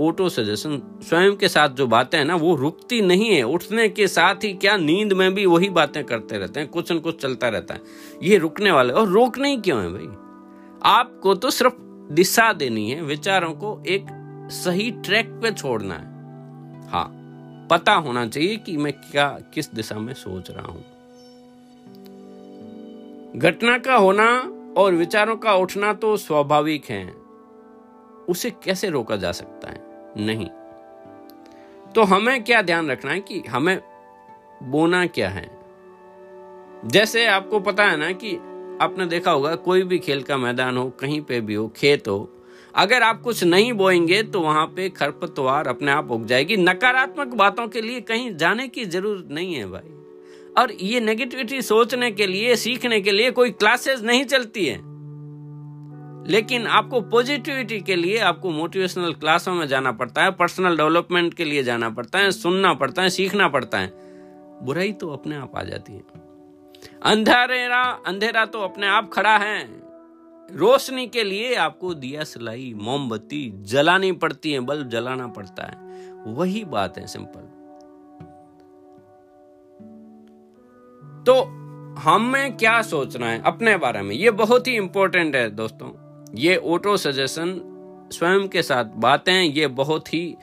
ऑटो 0.00 0.28
सजेशन, 0.28 1.00
स्वयं 1.08 1.36
के 1.36 1.48
साथ 1.48 1.68
जो 1.68 1.86
बातें 1.86 2.18
हैं 2.18 2.24
ना, 2.24 2.36
वो 2.36 2.56
रुकती 2.56 3.00
नहीं 3.00 3.28
है। 3.28 3.42
उठने 3.42 3.88
के 3.88 4.08
साथ 4.08 4.34
ही 4.34 4.52
क्या 4.52 4.76
नींद 4.76 5.12
में 5.12 5.34
भी 5.34 5.46
वही 5.46 5.68
बातें 5.68 6.04
करते 6.04 6.38
रहते 6.38 6.60
हैं, 6.60 6.68
कुछ 6.68 6.92
न 6.92 6.98
कुछ 6.98 7.22
चलता 7.22 7.48
रहता 7.48 7.74
है। 7.74 7.80
ये 8.22 8.38
रुकने 8.38 8.70
वाले, 8.70 8.92
और 8.92 9.08
रोकने 9.08 9.50
ही 9.50 9.56
क्यों 9.56 9.82
है 9.82 9.92
भाई? 9.92 10.08
आपको 10.82 11.34
तो 11.34 11.50
सिर्फ़ 11.50 11.74
दिशा 12.12 12.52
देनी 12.52 12.90
है, 12.90 13.02
विचारों 13.02 13.52
को 13.52 13.82
एक 13.86 14.06
सही 14.52 14.90
ट्रैक 14.90 15.26
पे 15.26 15.50
छोड़ना 15.50 15.94
है। 15.94 16.06
हाँ 16.88 17.18
पता 17.70 17.92
होना 17.92 18.26
चाहिए 18.26 18.56
कि 18.56 18.76
मैं 18.76 18.92
क्या, 18.92 19.38
किस 19.54 19.74
दिशा 19.74 19.98
में 19.98 20.14
सोच 20.14 20.50
रहा 20.50 20.66
हूँ। 20.66 20.84
घटना 23.36 23.78
का 23.78 23.94
होना 23.94 24.52
और 24.76 24.94
विचारों 24.94 25.36
का 25.36 25.54
उठना 25.54 25.92
तो 25.92 26.16
स्वाभाविक 26.16 26.84
है। 26.84 27.14
उसे 28.28 28.50
कैसे 28.50 28.90
रोका 28.90 29.16
जा 29.16 29.32
सकता 29.32 29.70
है? 29.70 29.81
नहीं। 30.16 30.46
तो 31.92 32.02
हमें 32.02 32.44
क्या 32.44 32.62
ध्यान 32.62 32.90
रखना 32.90 33.12
है 33.12 33.20
कि 33.20 33.40
हमें 33.40 33.80
बोना 34.62 35.06
क्या 35.06 35.28
है? 35.28 35.58
जैसे 36.84 37.26
आपको 37.26 37.60
पता 37.60 37.84
है 37.84 37.96
ना 37.96 38.12
कि 38.12 38.36
आपने 38.80 39.06
देखा 39.06 39.30
होगा, 39.30 39.54
कोई 39.54 39.82
भी 39.82 39.98
खेल 39.98 40.22
का 40.22 40.36
मैदान 40.36 40.76
हो, 40.76 40.90
कहीं 40.90 41.20
पे 41.20 41.40
भी 41.40 41.54
हो, 41.54 41.68
खेत 41.68 42.08
हो, 42.08 42.32
अगर 42.74 43.02
आप 43.02 43.22
कुछ 43.22 43.44
नहीं 43.44 43.72
बोएँगे 43.72 44.22
तो 44.22 44.40
वहाँ 44.40 44.66
पे 44.66 44.88
खरपतवार 44.88 45.68
अपने 45.68 45.92
आप 45.92 46.10
उग 46.10 46.26
जाएगी। 46.26 46.56
नकारात्मक 46.56 47.26
बातों 47.26 47.68
के 47.68 47.80
लिए 47.80 48.00
कहीं 48.00 48.36
जाने 48.36 48.68
की 48.68 48.84
ज़रूरत 48.84 49.28
नहीं 49.30 49.54
है 49.54 49.66
भाई। 49.66 49.94
और 50.58 50.72
ये 50.72 51.00
नेगेटिविटी 51.00 51.62
सोचने 51.62 52.10
के 52.10 52.26
लिए, 52.26 52.56
सीखने 52.56 53.00
के 53.00 53.12
लिए 53.12 53.30
कोई 53.30 53.50
क्लासेस 53.50 54.02
नहीं 54.02 54.24
चलती 54.24 54.66
है। 54.66 54.91
लेकिन 56.26 56.66
आपको 56.66 57.00
पॉजिटिविटी 57.00 57.80
के 57.80 57.96
लिए 57.96 58.18
आपको 58.18 58.50
मोटिवेशनल 58.50 59.12
क्लासों 59.12 59.54
में 59.54 59.66
जाना 59.66 59.92
पड़ता 59.92 60.22
है 60.22 60.30
पर्सनल 60.30 60.76
डेवलपमेंट 60.76 61.34
के 61.34 61.44
लिए 61.44 61.62
जाना 61.62 61.90
पड़ता 61.90 62.18
है, 62.18 62.30
सुनना 62.30 62.74
पड़ता 62.74 63.02
है, 63.02 63.10
सीखना 63.10 63.48
पड़ता 63.48 63.78
है। 63.78 63.92
बुराई 64.64 64.92
तो 64.92 65.10
अपने 65.10 65.36
आप 65.36 65.56
आ 65.56 65.62
जाती 65.62 65.92
है। 65.92 66.02
अंधेरा 67.02 67.82
अंधेरा 68.06 68.46
तो 68.46 68.60
अपने 68.60 68.86
आप 68.86 69.10
खड़ा 69.12 69.36
है। 69.36 69.82
रोशनी 70.52 71.06
के 71.06 71.24
लिए 71.24 71.54
आपको 71.54 71.94
दिया 71.94 72.24
सलाई, 72.24 72.74
मोमबत्ती, 72.76 73.52
जलानी 73.56 74.12
पड़ती 74.12 74.52
है, 74.52 74.60
बल्ब 74.60 74.88
जलाना 74.88 75.26
पड़ता 75.26 75.64
है। 75.64 75.76
वही 76.12 76.64
बात 76.64 76.98
है 76.98 77.06
सिंपल 77.06 77.48
तो 81.26 81.62
हमें 82.00 82.56
क्या 82.56 82.82
सोचना 82.82 83.26
है? 83.26 83.42
अपने 83.42 83.76
बारे 83.76 84.02
में। 84.02 84.14
ये 84.16 84.30
बहुत 84.30 84.66
ही 84.66 84.76
इंपॉर्टेंट 84.76 85.36
है 85.36 85.50
दोस्तों। 85.50 86.01
ये 86.34 86.56
ऑटो 86.56 86.96
सजेशन 86.96 87.60
स्वयं 88.12 88.48
के 88.48 88.62
साथ 88.62 88.84
बातें, 88.84 89.42
ये 89.42 89.66
बहुत 89.66 90.14
ही 90.14 90.36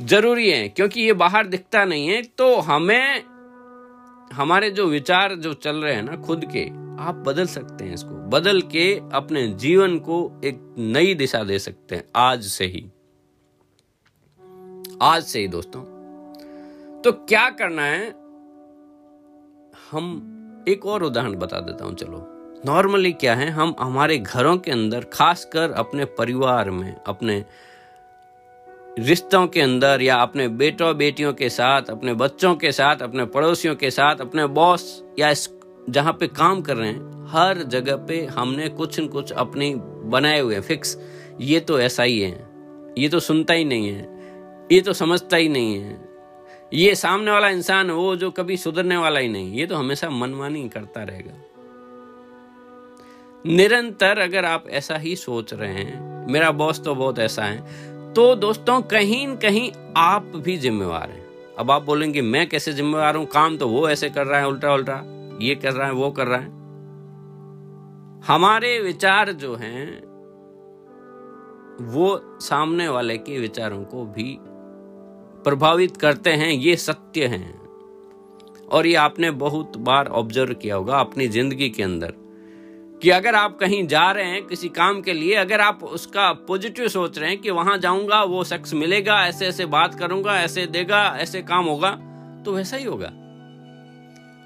ज़रूरी 0.00 0.50
है, 0.50 0.68
क्योंकि 0.68 1.00
ये 1.00 1.12
बाहर 1.12 1.46
दिखता 1.46 1.84
नहीं 1.84 2.08
है 2.08 2.22
तो 2.22 2.54
हमें, 2.56 3.24
हमारे 4.32 4.70
जो 4.70 4.86
विचार 4.86 5.34
जो 5.34 5.52
चल 5.54 5.76
रहे 5.76 5.94
हैं 5.94 6.02
ना, 6.02 6.16
खुद 6.16 6.44
के, 6.44 6.64
आप 7.02 7.22
बदल 7.26 7.46
सकते 7.46 7.84
हैं 7.84 7.94
इसको। 7.94 8.14
बदल 8.30 8.60
के 8.62 9.00
अपने 9.12 9.46
जीवन 9.48 9.98
को 9.98 10.40
एक 10.44 10.74
नई 10.78 11.14
दिशा 11.14 11.42
दे 11.44 11.58
सकते 11.58 11.96
हैं, 11.96 12.04
आज 12.16 12.44
से 12.44 12.64
ही। 12.64 12.86
आज 15.02 15.24
से 15.24 15.40
ही, 15.40 15.48
दोस्तों। 15.48 15.82
तो 17.02 17.12
क्या 17.12 17.50
करना 17.50 17.82
है? 17.82 18.08
हम 19.90 20.64
एक 20.68 20.86
और 20.86 21.02
उदाहरण 21.02 21.34
बता 21.34 21.60
देता 21.60 21.84
हूँ, 21.84 21.94
चलो। 21.94 22.34
नॉर्मली 22.66 23.12
क्या 23.12 23.34
है, 23.34 23.50
हम 23.50 23.76
हमारे 23.80 24.18
घरों 24.18 24.58
के 24.58 24.70
अंदर, 24.70 25.00
खासकर 25.00 25.70
अपने 25.70 26.04
परिवार 26.04 26.70
में, 26.70 26.96
अपने 27.06 27.44
रिश्तों 28.98 29.46
के 29.46 29.60
अंदर 29.60 30.02
या 30.02 30.16
अपने 30.16 30.48
बेटों, 30.48 30.96
बेटियों 30.96 31.32
के 31.32 31.48
साथ, 31.48 31.82
अपने 31.82 32.14
बच्चों 32.14 32.54
के 32.54 32.72
साथ, 32.72 32.96
अपने 32.96 33.24
पड़ोसियों 33.24 33.76
के 33.76 33.90
साथ, 33.90 34.16
अपने 34.16 34.46
बॉस 34.46 35.04
या 35.18 35.34
जहाँ 35.90 36.12
पे 36.12 36.26
काम 36.26 36.62
कर 36.62 36.76
रहे 36.76 36.88
हैं, 36.88 37.26
हर 37.28 37.62
जगह 37.62 37.96
पे 37.96 38.26
हमने 38.26 38.68
कुछ 38.68 39.00
न 39.00 39.06
कुछ 39.06 39.32
अपनी 39.32 39.74
बनाए 40.04 40.40
हुए 40.40 40.60
फिक्स 40.60 40.98
ये 41.40 41.60
तो 41.60 41.80
ऐसा 41.80 42.02
ही 42.02 42.20
है। 42.20 42.48
ये 42.98 43.08
तो 43.08 43.20
सुनता 43.20 43.54
ही 43.54 43.64
नहीं 43.64 43.88
है। 43.88 44.08
ये 44.72 44.80
तो 44.80 44.92
समझता 44.92 45.36
ही 45.36 45.48
नहीं 45.48 45.80
है। 45.80 46.08
ये 46.74 46.94
सामने 46.94 47.30
वाला 47.30 47.48
इंसान 47.48 47.90
वो 47.90 48.16
जो 48.16 48.30
कभी 48.30 48.56
सुधरने 48.56 48.96
वाला 48.96 49.20
ही 49.20 49.28
नहीं। 49.28 49.52
ये 49.52 49.66
तो 49.66 49.76
हमेशा 49.76 50.10
मनमानी 50.10 50.68
करता 50.68 51.02
रहेगा। 51.02 51.32
निरंतर 53.44 54.18
अगर 54.18 54.44
आप 54.44 54.68
ऐसा 54.68 54.96
ही 54.96 55.14
सोच 55.16 55.52
रहे 55.54 55.72
हैं, 55.74 56.26
मेरा 56.32 56.50
बॉस 56.52 56.82
तो 56.84 56.94
बहुत 56.94 57.18
ऐसा 57.18 57.42
है 57.42 57.86
तो 58.14 58.34
दोस्तों 58.36 58.80
कहीं 58.82 59.26
न 59.28 59.36
कहीं 59.36 59.70
आप 59.96 60.32
भी 60.36 60.56
जिम्मेवार 60.56 61.10
हैं। 61.10 61.26
अब 61.58 61.70
आप 61.70 61.82
बोलेंगे, 61.82 62.22
मैं 62.22 62.48
कैसे 62.48 62.72
जिम्मेवार 62.72 63.16
हूँ? 63.16 63.24
काम 63.26 63.56
तो 63.56 63.68
वो 63.68 63.88
ऐसे 63.88 64.08
कर 64.10 64.26
रहा 64.26 64.40
है, 64.40 64.46
उल्टा 64.48 64.74
उल्टा, 64.74 65.02
ये 65.42 65.54
कर 65.54 65.72
रहा 65.72 65.86
है, 65.86 65.92
वो 65.92 66.10
कर 66.10 66.26
रहा 66.26 66.38
है। 66.38 66.56
हमारे 68.26 68.78
विचार 68.80 69.32
जो 69.32 69.54
हैं, 69.54 69.86
वो 71.84 72.38
सामने 72.40 72.88
वाले 72.88 73.18
के 73.18 73.38
विचारों 73.38 73.82
को 73.84 74.04
भी 74.04 74.36
प्रभावित 75.44 75.96
करते 75.96 76.30
हैं, 76.30 76.50
ये 76.50 76.76
सत्य 76.76 77.26
हैं। 77.26 77.60
और 78.68 78.86
ये 78.86 78.94
आपने 78.94 79.30
बहुत 79.30 79.76
बार 79.76 80.08
ऑब्ज़र्व 80.08 80.54
किया 80.54 80.76
होगा 80.76 80.98
अपनी 80.98 81.28
ज़िंदगी 81.28 81.68
के 81.70 81.82
अंदर। 81.82 82.14
कि 83.02 83.10
अगर 83.10 83.34
आप 83.34 83.56
कहीं 83.58 83.86
जा 83.86 84.10
रहे 84.10 84.24
हैं 84.24 84.46
किसी 84.46 84.68
काम 84.68 85.00
के 85.00 85.12
लिए, 85.12 85.34
अगर 85.34 85.60
आप 85.60 85.84
उसका 85.84 86.32
पॉजिटिव 86.32 86.88
सोच 86.88 87.18
रहे 87.18 87.30
हैं 87.30 87.38
कि 87.38 87.50
वहाँ 87.50 87.78
जाऊँगा, 87.78 88.22
वो 88.22 88.44
शख्स 88.44 88.74
मिलेगा, 88.74 89.26
ऐसे 89.26 89.46
ऐसे 89.46 89.66
बात 89.66 89.94
करूँगा, 89.94 90.40
ऐसे 90.40 90.66
देगा, 90.66 91.04
ऐसे 91.18 91.42
काम 91.42 91.64
होगा 91.64 91.90
तो 92.44 92.52
वैसा 92.52 92.76
ही 92.76 92.84
होगा। 92.84 93.10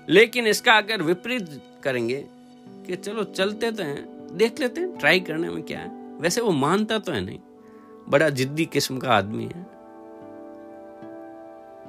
लेकिन 0.09 0.47
इसका 0.47 0.73
अगर 0.73 1.03
विपरीत 1.03 1.61
करेंगे 1.85 2.25
कि 2.87 2.97
चलो 2.97 3.25
चलते 3.25 3.71
तो 3.73 3.83
हैं, 3.83 4.29
देख 4.37 4.61
लेते 4.61 4.81
हैं 4.81 4.99
ट्राई 4.99 5.21
करने 5.21 5.49
में 5.49 5.63
क्या 5.63 5.79
है। 5.79 5.91
वैसे 6.21 6.41
वो 6.41 6.51
मानता 6.51 6.99
तो 6.99 7.13
है 7.13 7.21
नहीं। 7.21 7.39
बड़ा 8.09 8.29
जिद्दी 8.29 8.65
किस्म 8.65 8.99
का 8.99 9.11
आदमी 9.11 9.45
है। 9.45 9.63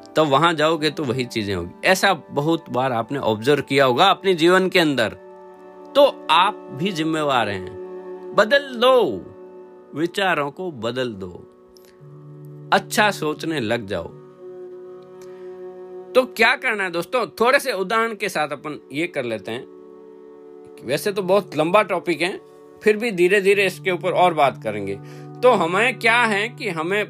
तब 0.04 0.14
तो 0.16 0.26
वहाँ 0.26 0.54
जाओगे 0.54 0.90
तो 0.90 1.04
वही 1.04 1.26
चीज़ें 1.26 1.56
होगी। 1.56 1.88
ऐसा 1.88 2.14
बहुत 2.14 2.66
बार 2.70 2.92
आपने 2.92 3.20
ऑब्ज़र्व 3.20 3.62
किया 3.62 3.86
होगा 3.86 4.06
अपने 4.06 4.34
जीवन 4.34 4.70
के 4.70 4.80
अंदर। 4.80 5.18
तो 5.96 6.28
आप 6.30 6.70
भी 6.74 6.92
जिम्मेवार 6.92 7.50
हैं। 7.50 7.84
बदल 8.38 8.76
दो। 8.76 9.26
विचारों 9.96 10.52
को 10.52 10.72
बदल 10.72 11.14
दो। 11.14 11.50
अच्छा 12.74 13.12
सोचने 13.12 13.60
लग 13.60 13.88
जाओ। 13.88 14.08
तो 16.14 16.26
क्या 16.26 16.56
करना 16.56 16.84
है 16.84 16.92
दोस्तों? 16.92 17.28
थोड़े 17.28 17.60
से 17.60 17.74
उदाहरण 17.74 18.16
के 18.16 18.30
साथ 18.30 18.48
अपन 18.48 18.90
ये 18.92 19.08
कर 19.08 19.24
लेते 19.24 19.52
हैं। 19.52 19.66
वैसे 20.86 21.12
तो 21.12 21.24
बहुत 21.24 21.58
लंबा 21.58 21.82
टॉपिक 21.84 22.22
है, 22.22 22.42
फिर 22.84 22.98
भी 22.98 23.12
धीरे 23.12 23.42
धीरे 23.42 23.66
इसके 23.66 23.92
ऊपर 23.92 24.12
और 24.12 24.34
बात 24.34 24.64
करेंगे। 24.64 24.96
तो 25.42 25.52
हमें 25.52 26.00
क्या 26.00 26.24
है 26.24 26.50
कि 26.50 26.70
हमें 26.70 27.06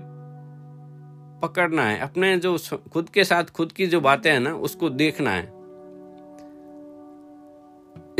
पकड़ना 1.43 1.83
है। 1.83 1.99
अपने 1.99 2.37
जो 2.37 2.57
खुद 2.93 3.09
के 3.09 3.23
साथ 3.23 3.43
खुद 3.43 3.71
की 3.71 3.87
जो 3.87 4.01
बातें 4.01 4.31
हैं 4.31 4.39
ना, 4.39 4.55
उसको 4.55 4.89
देखना 4.89 5.31
है। 5.31 5.52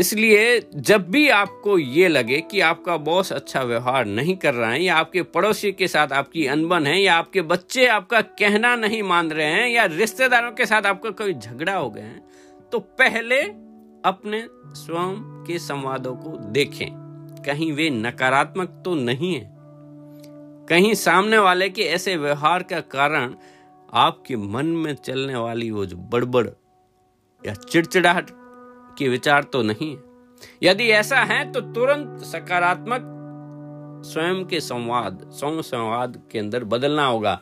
इसलिए 0.00 0.60
जब 0.74 1.08
भी 1.10 1.28
आपको 1.28 1.78
ये 1.78 2.08
लगे 2.08 2.40
कि 2.40 2.60
आपका 2.60 2.96
बॉस 2.96 3.32
अच्छा 3.32 3.62
व्यवहार 3.62 4.06
नहीं 4.06 4.36
कर 4.36 4.54
रहा 4.54 4.70
है, 4.70 4.82
या 4.82 4.96
आपके 4.96 5.22
पड़ोसी 5.22 5.72
के 5.72 5.88
साथ 5.88 6.12
आपकी 6.12 6.46
अनबन 6.46 6.86
है, 6.86 7.00
या 7.02 7.16
आपके 7.16 7.42
बच्चे 7.42 7.86
आपका 7.86 8.20
कहना 8.20 8.74
नहीं 8.76 9.02
मान 9.02 9.30
रहे 9.30 9.46
हैं, 9.46 9.68
या 9.68 9.84
रिश्तेदारों 9.84 10.50
के 10.52 10.66
साथ 10.66 10.86
आपका 10.86 11.10
कोई 11.10 11.34
झगड़ा 11.34 11.76
हो 11.76 11.90
गया 11.90 12.04
है 12.04 12.22
तो 12.72 12.78
पहले 12.78 13.40
अपने 14.04 14.46
स्वयं 14.74 15.16
के 15.44 15.58
संवादों 15.58 16.14
को 16.16 16.36
देखें। 16.52 16.88
कहीं 17.46 17.72
वे 17.72 17.88
नकारात्मक 17.90 18.82
तो 18.84 18.94
नहीं 18.94 19.34
है। 19.34 19.52
कहीं 20.68 20.94
सामने 20.94 21.38
वाले 21.38 21.68
के 21.68 21.82
ऐसे 21.82 22.16
व्यवहार 22.16 22.62
का 22.62 22.80
कारण 22.80 23.34
आपके 23.94 24.36
मन 24.36 24.66
में 24.66 24.94
चलने 24.94 25.36
वाली 25.36 25.70
वो 25.70 25.86
जो 25.86 25.96
बड़बड़ 25.96 26.46
या 27.42 27.54
चिड़चिड़ाहट 27.54 28.30
के 28.98 29.08
विचार 29.08 29.42
तो 29.42 29.62
नहीं 29.62 29.96
यदि 30.62 30.88
ऐसा 30.90 31.16
है 31.16 31.52
तो 31.52 31.60
तुरंत 31.60 32.22
सकारात्मक 32.24 33.10
स्वयं 34.06 34.44
के 34.44 34.60
संवाद 34.60 35.30
स्वयं 35.32 35.62
संवाद 35.62 36.20
के 36.32 36.38
अंदर 36.38 36.64
बदलना 36.64 37.06
होगा। 37.06 37.40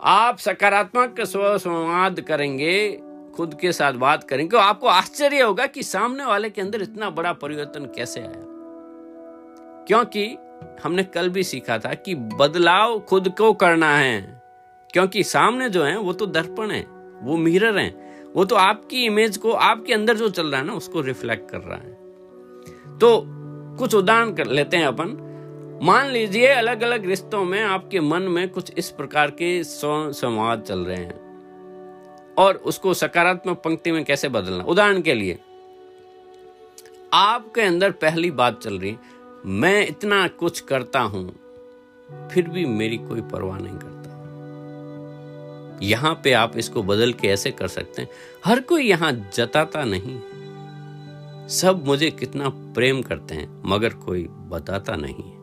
आप 0.00 0.38
सकारात्मक 0.38 1.20
स्व 1.20 1.58
संवाद 1.58 2.20
करेंगे, 2.20 2.92
खुद 3.36 3.54
के 3.60 3.72
साथ 3.72 3.92
बात 3.92 4.24
करेंगे 4.24 4.50
तो 4.50 4.58
आपको 4.58 4.86
आश्चर्य 4.86 5.40
होगा 5.40 5.66
कि 5.66 5.82
सामने 5.82 6.24
वाले 6.24 6.50
के 6.50 6.60
अंदर 6.60 6.82
इतना 6.82 7.10
बड़ा 7.10 7.32
परिवर्तन 7.32 7.84
कैसे 7.86 8.20
आया। 8.20 8.42
क्योंकि 9.86 10.26
हमने 10.84 11.02
कल 11.04 11.28
भी 11.28 11.44
सीखा 11.44 11.78
था 11.78 11.94
कि 11.94 12.14
बदलाव 12.14 12.98
खुद 13.00 13.28
को 13.28 13.52
करना 13.52 13.96
है, 13.96 14.42
क्योंकि 14.90 15.22
सामने 15.24 15.68
जो 15.70 15.82
है, 15.84 15.96
वो 15.98 16.12
तो 16.12 16.26
दर्पण 16.26 16.70
है, 16.70 16.82
वो 17.22 17.36
मिरर 17.36 17.78
है। 17.78 18.01
वो 18.36 18.44
तो 18.44 18.56
आपकी 18.56 19.04
इमेज 19.04 19.36
को, 19.36 19.52
आपके 19.52 19.94
अंदर 19.94 20.16
जो 20.16 20.28
चल 20.30 20.46
रहा 20.46 20.60
है 20.60 20.66
ना, 20.66 20.74
उसको 20.74 21.00
रिफ्लेक्ट 21.00 21.50
कर 21.50 21.60
रहा 21.60 21.78
है। 21.78 22.98
तो 22.98 23.24
कुछ 23.78 23.94
उदाहरण 23.94 24.32
कर 24.34 24.46
लेते 24.46 24.76
हैं 24.76 24.86
अपन। 24.86 25.18
मान 25.82 26.06
लीजिए 26.06 26.46
अलग 26.46 26.82
अलग 26.82 27.06
रिश्तों 27.06 27.44
में 27.44 27.62
आपके 27.62 28.00
मन 28.00 28.22
में 28.22 28.48
कुछ 28.48 28.72
इस 28.78 28.90
प्रकार 28.90 29.30
के 29.32 29.62
संवाद 29.64 30.62
चल 30.62 30.78
रहे 30.78 30.96
हैं। 30.96 31.20
और 32.38 32.56
उसको 32.56 32.94
सकारात्मक 32.94 33.58
पंक्ति 33.58 33.92
में 33.92 34.04
कैसे 34.04 34.28
बदलना? 34.28 34.64
उदाहरण 34.64 35.00
के 35.00 35.14
लिए, 35.14 35.38
आपके 37.12 37.60
अंदर 37.60 37.90
पहली 37.92 38.30
बात 38.32 38.60
चल 38.60 38.78
रही, 38.78 38.96
मैं 39.46 39.86
इतना 39.88 40.26
कुछ 40.28 40.60
करता 40.62 41.00
हूँ, 41.00 41.26
फिर 42.32 42.48
भी 42.48 42.64
मेरी 42.66 42.96
कोई 42.98 43.20
परवाह 43.22 43.58
नहीं 43.58 43.74
करता। 43.74 43.91
यहाँ 45.82 46.20
पे 46.24 46.32
आप 46.32 46.56
इसको 46.56 46.82
बदल 46.82 47.12
के 47.12 47.28
ऐसे 47.28 47.50
कर 47.50 47.68
सकते 47.68 48.02
हैं। 48.02 48.08
हर 48.44 48.60
कोई 48.60 48.82
यहाँ 48.84 49.30
जताता 49.34 49.84
नहीं। 49.84 50.20
सब 51.48 51.84
मुझे 51.86 52.10
कितना 52.10 52.48
प्रेम 52.48 53.02
करते 53.02 53.34
हैं, 53.34 53.62
मगर 53.66 53.94
कोई 53.94 54.24
बताता 54.24 54.96
नहीं। 54.96 55.42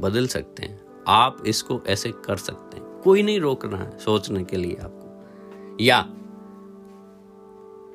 बदल 0.00 0.26
सकते 0.26 0.62
हैं। 0.62 0.80
आप 1.08 1.42
इसको 1.46 1.82
ऐसे 1.86 2.12
कर 2.12 2.36
सकते 2.36 2.76
हैं। 2.76 2.86
कोई 2.86 3.22
नहीं 3.22 3.40
रोक 3.40 3.64
रहा 3.64 3.84
है 3.84 3.98
सोचने 3.98 4.44
के 4.44 4.56
लिए 4.56 4.76
आपको। 4.82 5.08
या 5.80 6.04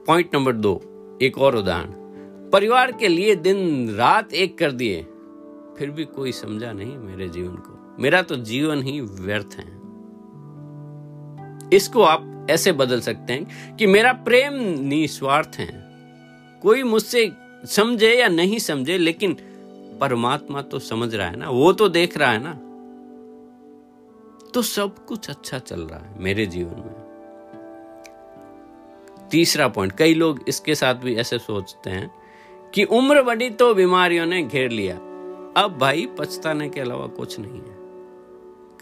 पॉइंट 0.08 0.36
नंबर 0.36 0.54
दो, 0.54 0.82
एक 1.22 1.38
और 1.38 1.56
उदाहरण। 1.56 1.92
परिवार 2.50 2.92
के 2.92 3.08
लिए 3.08 3.36
दिन 3.36 3.90
रात 3.90 4.34
एक 4.34 4.58
कर 4.58 4.72
दिए। 4.72 5.04
फिर 5.78 5.90
भी 5.90 6.06
कोई 6.06 6.32
समझा 6.32 6.72
नहीं 6.72 6.98
मेरे 6.98 7.30
जीवन 7.30 7.56
को। 7.56 8.02
मेरा 8.02 8.22
तो 8.22 8.36
जीवन 8.36 8.84
ही 8.84 9.02
व्यर्थ 9.02 9.50
है। 9.54 9.73
इसको 11.76 12.04
आप 12.04 12.48
ऐसे 12.50 12.72
बदल 12.72 13.02
सकते 13.02 13.34
हैं 13.34 13.76
कि 13.76 13.86
मेरा 13.86 14.14
प्रेम 14.14 14.54
निस्वार्थ 14.80 15.52
है। 15.56 15.84
कोई 16.62 16.84
मुझसे 16.84 17.32
समझे 17.66 18.14
या 18.14 18.28
नहीं 18.28 18.60
समझे, 18.60 18.98
लेकिन 18.98 19.38
परमात्मा 20.02 20.62
तो 20.62 20.80
समझ 20.80 21.16
रहा 21.16 21.28
है 21.28 21.36
ना, 21.36 21.50
वो 21.50 21.74
तो 21.74 21.90
देख 21.90 22.18
रहा 22.18 22.32
है 22.32 22.40
ना। 22.44 22.54
तो 24.54 24.62
सब 24.62 25.06
कुछ 25.06 25.30
अच्छा 25.30 25.60
चल 25.60 25.82
रहा 25.82 26.00
है 26.00 26.20
मेरे 26.20 26.46
जीवन 26.46 26.76
में। 26.76 27.04
तीसरा 29.32 29.68
पॉइंट 29.68 29.98
कई 29.98 30.14
लोग 30.14 30.46
इसके 30.48 30.76
साथ 30.76 30.96
भी 30.96 31.16
ऐसे 31.16 31.40
सोचते 31.40 31.90
हैं 31.90 32.12
कि 32.74 32.84
उम्र 32.84 33.22
बढ़ी 33.24 33.50
तो 33.50 33.74
बीमारियों 33.74 34.26
ने 34.26 34.44
घेर 34.44 34.70
लिया। 34.72 34.96
अब 35.58 35.78
भाई, 35.82 36.10
पछताने 36.20 36.70
के 36.70 36.80
अलावा 36.80 37.08
कुछ 37.08 37.40
नहीं 37.40 37.52
है। 37.52 37.73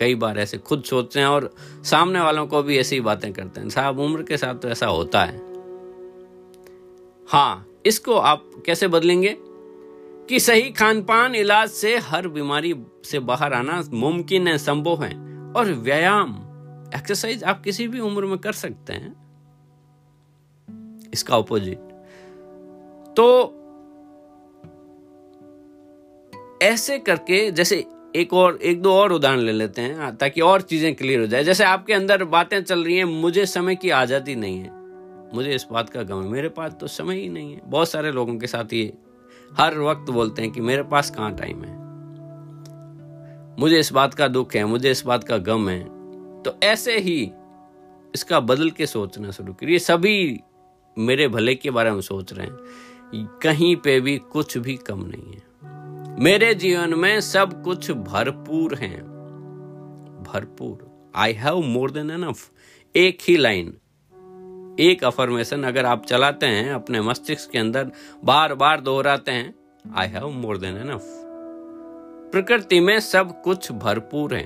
कई 0.01 0.15
बार 0.15 0.39
ऐसे 0.39 0.57
खुद 0.57 0.83
सोचते 0.83 1.19
हैं 1.19 1.27
और 1.27 1.55
सामने 1.83 2.19
वालों 2.19 2.47
को 2.47 2.63
भी 2.63 2.77
ऐसी 2.77 2.99
बातें 3.01 3.33
करते 3.33 3.61
हैं। 3.61 3.69
साहब, 3.69 3.99
उम्र 3.99 4.23
के 4.23 4.37
साथ 4.37 4.55
तो 4.55 4.69
ऐसा 4.69 4.87
होता 4.87 5.23
है। 5.23 5.37
हाँ 7.27 7.67
इसको 7.85 8.13
आप 8.13 8.51
कैसे 8.65 8.87
बदलेंगे? 8.87 9.37
कि 10.29 10.39
सही 10.39 10.61
खान 10.61 11.01
पान 11.01 11.35
इलाज 11.35 11.69
से 11.69 11.97
हर 11.97 12.27
बीमारी 12.27 12.73
से 13.03 13.19
बाहर 13.19 13.53
आना 13.53 13.83
मुमकिन 13.93 14.47
है, 14.47 14.57
संभव 14.57 15.03
है। 15.03 15.13
और 15.53 15.65
व्यायाम 15.65 16.35
एक्सरसाइज 16.95 17.43
आप 17.43 17.61
किसी 17.63 17.87
भी 17.87 17.99
उम्र 17.99 18.25
में 18.25 18.37
कर 18.37 18.53
सकते 18.53 18.93
हैं। 18.93 19.13
इसका 21.13 21.37
ऑपोजिट 21.37 21.77
तो 23.15 23.57
ऐसे 26.61 26.99
करके 26.99 27.51
जैसे 27.51 27.85
एक 28.15 28.33
और 28.33 28.57
एक 28.61 28.81
दो 28.81 28.93
और 28.93 29.11
उदाहरण 29.13 29.39
ले 29.39 29.51
लेते 29.51 29.81
हैं 29.81 29.95
हाँ, 29.95 30.15
ताकि 30.15 30.41
और 30.41 30.61
चीज़ें 30.61 30.93
क्लियर 30.95 31.19
हो 31.19 31.25
जाए। 31.27 31.43
जैसे 31.43 31.63
आपके 31.63 31.93
अंदर 31.93 32.23
बातें 32.25 32.61
चल 32.63 32.83
रही 32.83 32.97
हैं 32.97 33.05
मुझे 33.05 33.45
समय 33.45 33.75
की 33.75 33.89
आज़ादी 33.89 34.35
नहीं 34.35 34.59
है। 34.59 34.79
मुझे 35.33 35.53
इस 35.55 35.65
बात 35.71 35.89
का 35.89 36.03
गम 36.03 36.23
है 36.23 36.29
मेरे 36.29 36.49
पास 36.49 36.75
तो 36.79 36.87
समय 36.87 37.15
ही 37.15 37.29
नहीं 37.29 37.53
है। 37.53 37.61
बहुत 37.65 37.89
सारे 37.89 38.11
लोगों 38.11 38.35
के 38.37 38.47
साथ 38.47 38.73
ये 38.73 38.91
हर 39.51 39.77
वक्त 39.79 40.09
बोलते 40.11 40.41
हैं 40.41 40.51
कि 40.51 40.61
मेरे 40.61 40.83
पास 40.83 41.09
कहाँ 41.09 41.35
टाइम 41.35 41.63
है? 41.63 41.79
मुझे 43.59 43.79
इस 43.79 43.91
बात 43.93 44.13
का 44.13 44.27
दुख 44.27 44.55
है 44.55 44.65
मुझे 44.65 44.91
इस 44.91 45.05
बात 45.05 45.23
का 45.23 45.37
गम 45.37 45.69
है। 45.69 45.83
तो 46.43 46.55
ऐसे 46.63 46.97
ही 46.97 47.21
इसका 48.15 48.39
बदल 48.39 48.69
के 48.69 48.85
सोचना 48.85 49.31
शुरू 49.31 49.53
करिए। 49.53 49.79
सभी 49.79 50.39
मेरे 50.97 51.27
भले 51.27 51.55
के 51.55 51.71
बारे 51.71 51.91
में 51.91 52.01
सोच 52.01 52.33
रहे 52.33 52.47
हैं। 52.47 53.25
कहीं 53.43 53.75
पे 53.75 53.99
भी 53.99 54.17
कुछ 54.31 54.57
भी 54.57 54.75
कम 54.77 55.05
नहीं 55.05 55.33
है। 55.33 55.50
मेरे 56.21 56.53
जीवन 56.53 56.93
में 56.93 57.19
सब 57.21 57.53
कुछ 57.63 57.89
भरपूर 57.91 58.73
है। 58.75 58.89
भरपूर। 60.23 61.11
I 61.15 61.33
have 61.33 61.59
more 61.59 61.91
than 61.91 62.09
enough 62.11 62.49
एक 62.95 63.21
ही 63.21 63.35
लाइन 63.37 63.67
एक 64.79 65.03
अफर्मेशन 65.03 65.63
अगर 65.63 65.85
आप 65.85 66.05
चलाते 66.05 66.45
हैं, 66.45 66.73
अपने 66.73 67.01
मस्तिष्क 67.01 67.49
के 67.51 67.57
अंदर 67.57 67.91
बार 68.25 68.53
बार 68.55 68.81
दोहराते 68.81 69.31
हैं 69.31 69.53
I 69.97 70.07
have 70.07 70.27
more 70.31 70.57
than 70.57 70.77
enough 70.77 71.07
प्रकृति 72.31 72.79
में 72.79 72.99
सब 72.99 73.41
कुछ 73.41 73.71
भरपूर 73.71 74.35
है। 74.35 74.45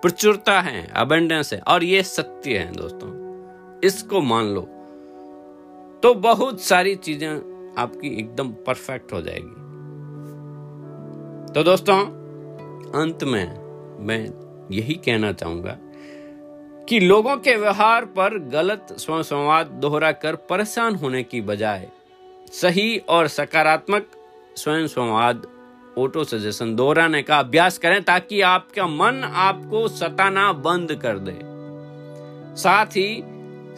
प्रचुरता 0.00 0.60
है 0.60 0.86
अबेंडेंस 0.96 1.52
है, 1.52 1.58
और 1.60 1.84
ये 1.84 2.02
सत्य 2.02 2.58
है 2.58 2.70
दोस्तों। 2.72 3.80
इसको 3.80 4.20
मान 4.20 4.54
लो 4.54 4.60
तो 6.02 6.14
बहुत 6.22 6.60
सारी 6.60 6.94
चीज़ें 6.96 7.28
आपकी 7.78 8.08
एकदम 8.18 8.48
परफेक्ट 8.66 9.12
हो 9.12 9.20
जाएगी। 9.22 9.62
तो 11.54 11.62
दोस्तों, 11.62 11.96
अंत 12.94 13.22
में 13.24 13.98
मैं 14.06 14.18
यही 14.70 14.94
कहना 14.94 15.30
चाहूँगा 15.32 15.76
कि 16.88 16.98
लोगों 17.00 17.36
के 17.36 17.54
व्यवहार 17.56 18.04
पर 18.16 18.38
गलत 18.52 18.86
संवाद 19.00 19.66
दोहरा 19.82 20.10
कर 20.14 20.36
परेशान 20.48 20.94
होने 20.94 21.22
की 21.22 21.40
बजाय 21.40 21.86
सही 22.52 22.96
और 23.08 23.28
सकारात्मक 23.28 24.06
स्वयं 24.56 24.86
संवाद 24.86 25.46
ऑटो 25.98 26.24
सजेशन 26.24 26.74
दोहराने 26.76 27.22
का 27.22 27.38
अभ्यास 27.38 27.78
करें 27.78 28.02
ताकि 28.02 28.40
आपका 28.40 28.86
मन 28.86 29.22
आपको 29.24 29.86
सताना 29.90 30.52
बंद 30.66 30.94
कर 31.04 31.18
दे। 31.18 31.38
साथ 32.62 32.96
ही 32.96 33.22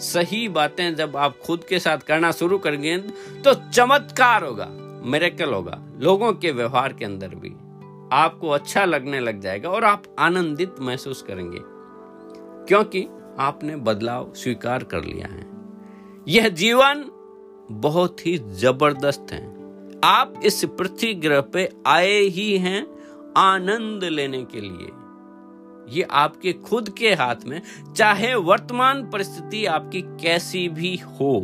सही 0.03 0.49
बातें 0.49 0.95
जब 0.95 1.17
आप 1.17 1.39
खुद 1.45 1.65
के 1.65 1.79
साथ 1.79 2.09
करना 2.09 2.33
शुरू 2.33 2.59
करेंगे 2.59 2.97
तो 3.45 3.55
चमत्कार 3.55 4.45
होगा 4.45 4.69
मेरेकल 5.05 5.53
होगा, 5.53 5.79
लोगों 5.99 6.33
के 6.33 6.51
व्यवहार 6.53 6.93
के 6.93 7.05
अंदर 7.05 7.35
भी। 7.35 7.55
आपको 8.13 8.49
अच्छा 8.49 8.85
लगने 8.85 9.21
लग 9.21 9.41
जाएगा 9.41 9.71
और 9.71 9.85
आप 9.85 10.03
आनंदित 10.19 10.75
महसूस 10.81 11.23
करेंगे, 11.23 11.61
क्योंकि 12.69 13.07
आपने 13.39 13.77
बदलाव 13.79 14.33
स्वीकार 14.35 14.85
कर 14.85 15.05
लिया 15.05 15.27
है। 15.27 15.47
यह 16.27 16.49
जीवन 16.51 17.05
बहुत 17.73 18.27
ही 18.27 18.37
ज़बरदस्त 18.39 19.33
है। 19.33 19.45
आप 20.05 20.41
इस 20.45 20.65
पृथ्वी 20.79 21.13
ग्रह 21.17 21.41
पे 21.53 21.69
आए 21.87 22.19
ही 22.29 22.57
हैं 22.59 22.87
आनंद 23.37 24.05
लेने 24.05 24.43
के 24.45 24.61
लिए। 24.61 24.91
ये 25.91 26.03
आपके 26.13 26.53
खुद 26.53 26.89
के 26.91 27.13
हाथ 27.15 27.45
में, 27.47 27.61
चाहे 27.97 28.35
वर्तमान 28.35 29.05
परिस्थिति 29.11 29.65
आपकी 29.67 30.01
कैसी 30.23 30.69
भी 30.71 30.97
हो। 30.97 31.35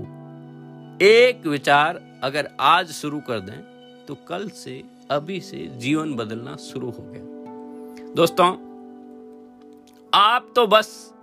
एक 1.02 1.46
विचार 1.46 2.00
अगर 2.22 2.48
आज 2.60 2.90
शुरू 2.92 3.20
कर 3.20 3.40
दें 3.40 3.60
तो 4.06 4.14
कल 4.28 4.48
से 4.48 4.82
अभी 5.10 5.40
से 5.40 5.66
जीवन 5.72 6.14
बदलना 6.14 6.56
शुरू 6.56 6.90
हो 6.90 6.96
गया। 7.00 7.22
दोस्तों, 8.14 8.48
आप 10.14 10.52
तो 10.56 10.66
बस 10.66 11.14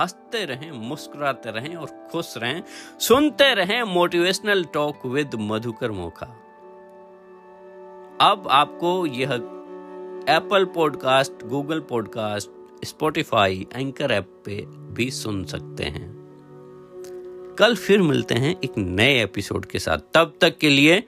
हँसते 0.00 0.44
रहें, 0.44 0.72
मुस्कुराते 0.72 1.50
रहें 1.50 1.76
और 1.76 2.08
खुश 2.10 2.34
रहें। 2.36 2.62
सुनते 3.00 3.54
रहें 3.54 3.82
motivational 3.82 4.64
talk 4.64 5.06
with 5.06 5.30
Madhukar 5.34 5.90
Mokha. 5.90 6.26
अब 8.20 8.48
आपको 8.50 9.06
यह 9.06 9.32
Apple 10.28 10.64
podcast 10.64 11.46
Google 11.46 11.80
podcast 11.80 12.50
Spotify 12.84 13.66
anchor 13.74 14.10
app 14.10 14.42
पे 14.44 14.66
भी 14.66 15.10
सुन 15.10 15.44
सकते 15.44 15.84
हैं। 15.84 16.16
कल 17.58 17.76
फिर 17.76 18.02
मिलते 18.02 18.34
हैं 18.34 18.60
एक 18.64 18.78
नए 18.78 19.22
एपिसोड 19.22 19.64
के 19.64 19.78
साथ। 19.78 19.98
तब 20.14 20.34
तक 20.40 20.58
के 20.58 20.68
लिए 20.68 21.04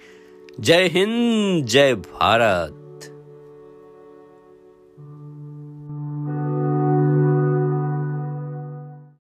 जय 0.60 0.86
हिंद 0.86 1.64
जय 1.64 1.94
भारत। 1.94 2.77